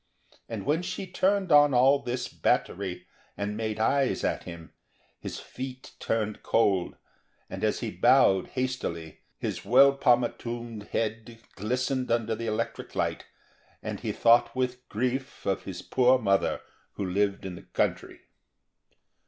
And 0.49 0.65
when 0.65 0.81
she 0.81 1.05
turned 1.05 1.51
on 1.51 1.75
all 1.75 1.99
this 2.01 2.27
battery 2.27 3.05
and 3.37 3.55
made 3.55 3.79
eyes 3.79 4.23
at 4.23 4.45
him, 4.45 4.73
his 5.19 5.39
feet 5.39 5.91
turned 5.99 6.41
cold, 6.41 6.95
and, 7.51 7.63
as 7.63 7.81
he 7.81 7.91
bowed 7.91 8.47
hastily, 8.47 9.19
his 9.37 9.63
well 9.63 9.93
pomatumed 9.95 10.87
head 10.91 11.43
glistened 11.55 12.09
under 12.09 12.33
the 12.33 12.47
electric 12.47 12.95
light, 12.95 13.25
and 13.83 13.99
he 13.99 14.11
thought 14.11 14.55
with 14.55 14.89
grief 14.89 15.45
of 15.45 15.65
his 15.65 15.83
poor 15.83 16.17
mother 16.17 16.61
who 16.93 17.05
lived 17.05 17.45
in 17.45 17.53
the 17.53 17.61
country. 17.61 18.21